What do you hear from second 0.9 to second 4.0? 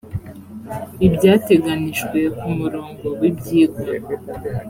ibyateganijwe ku umurongo w ibyigwa